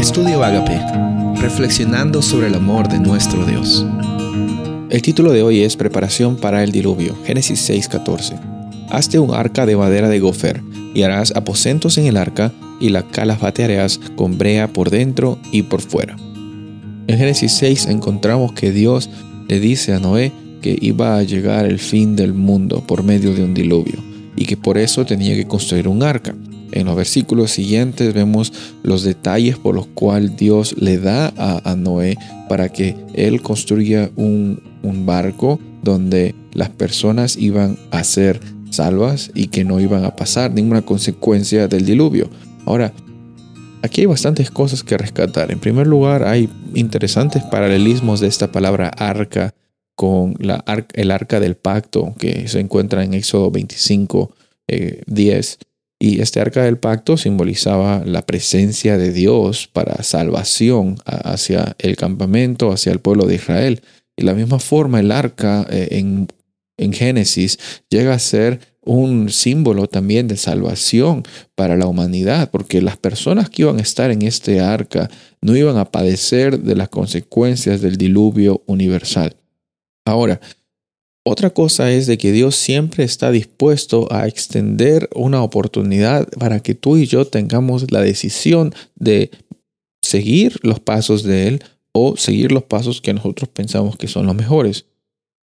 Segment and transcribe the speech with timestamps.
[0.00, 0.80] Estudio Agape,
[1.42, 3.84] reflexionando sobre el amor de nuestro Dios.
[4.88, 8.34] El título de hoy es Preparación para el diluvio, Génesis 6:14.
[8.88, 10.62] Hazte un arca de madera de gofer,
[10.94, 12.50] y harás aposentos en el arca,
[12.80, 16.16] y la calafatearás con brea por dentro y por fuera.
[17.06, 19.10] En Génesis 6 encontramos que Dios
[19.48, 20.32] le dice a Noé
[20.62, 23.98] que iba a llegar el fin del mundo por medio de un diluvio,
[24.34, 26.34] y que por eso tenía que construir un arca.
[26.72, 28.52] En los versículos siguientes vemos
[28.82, 32.16] los detalles por los cuales Dios le da a, Noé
[32.48, 34.62] para que él construya un,
[35.04, 40.82] barco donde las personas iban a ser salvas y que no iban a pasar ninguna
[40.82, 42.30] consecuencia del diluvio.
[42.66, 42.92] Ahora,
[43.82, 45.50] aquí hay bastantes cosas que rescatar.
[45.50, 49.54] En primer lugar, hay interesantes paralelismos de esta palabra arca
[49.96, 50.34] con
[50.94, 54.34] el arca del pacto que se encuentra en Éxodo 25,
[55.06, 55.58] 10
[56.02, 62.72] y este arca del pacto simbolizaba la presencia de Dios para salvación hacia el campamento,
[62.72, 63.82] hacia el pueblo de Israel.
[64.16, 66.28] Y de la misma forma el arca eh, en,
[66.78, 67.58] en Génesis
[67.90, 71.22] llega a ser un símbolo también de salvación
[71.54, 75.10] para la humanidad, porque las personas que iban a estar en este arca
[75.42, 79.36] no iban a padecer de las consecuencias del diluvio universal.
[80.06, 80.40] Ahora,
[81.22, 86.74] otra cosa es de que Dios siempre está dispuesto a extender una oportunidad para que
[86.74, 89.30] tú y yo tengamos la decisión de
[90.02, 94.34] seguir los pasos de Él o seguir los pasos que nosotros pensamos que son los
[94.34, 94.86] mejores.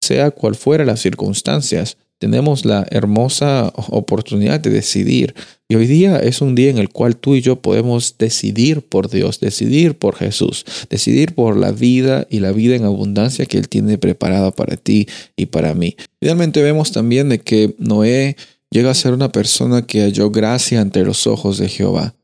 [0.00, 5.34] Sea cual fuera las circunstancias, tenemos la hermosa oportunidad de decidir.
[5.68, 9.08] Y hoy día es un día en el cual tú y yo podemos decidir por
[9.08, 13.68] Dios, decidir por Jesús, decidir por la vida y la vida en abundancia que Él
[13.68, 15.96] tiene preparada para ti y para mí.
[16.20, 18.36] Finalmente vemos también de que Noé
[18.70, 22.14] llega a ser una persona que halló gracia ante los ojos de Jehová.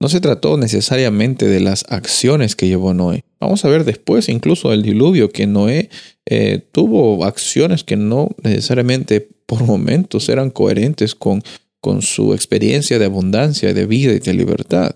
[0.00, 3.24] No se trató necesariamente de las acciones que llevó Noé.
[3.42, 5.90] Vamos a ver después incluso del diluvio que Noé
[6.26, 11.42] eh, tuvo acciones que no necesariamente por momentos eran coherentes con,
[11.80, 14.94] con su experiencia de abundancia, de vida y de libertad.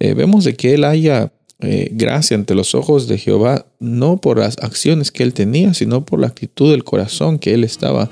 [0.00, 4.40] Eh, vemos de que él haya eh, gracia ante los ojos de Jehová, no por
[4.40, 8.10] las acciones que él tenía, sino por la actitud del corazón que él estaba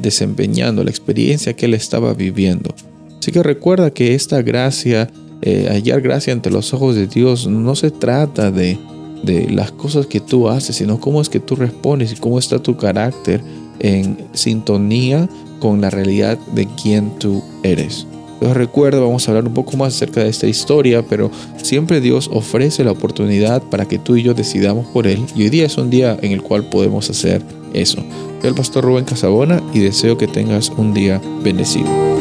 [0.00, 2.74] desempeñando, la experiencia que él estaba viviendo.
[3.20, 5.08] Así que recuerda que esta gracia,
[5.42, 8.76] hallar gracia ante los ojos de Dios, no se trata de,
[9.22, 12.58] de las cosas que tú haces, sino cómo es que tú respondes y cómo está
[12.58, 13.42] tu carácter
[13.78, 18.06] en sintonía con la realidad de quién tú eres.
[18.34, 21.30] Entonces recuerda, vamos a hablar un poco más acerca de esta historia, pero
[21.62, 25.20] siempre Dios ofrece la oportunidad para que tú y yo decidamos por Él.
[25.36, 27.42] Y hoy día es un día en el cual podemos hacer
[27.74, 28.02] eso.
[28.40, 32.19] Soy el pastor Rubén Casabona y deseo que tengas un día bendecido.